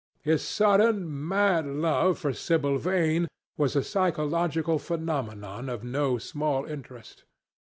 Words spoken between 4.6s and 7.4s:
phenomenon of no small interest.